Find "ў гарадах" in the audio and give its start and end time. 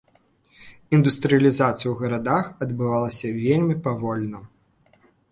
1.89-2.45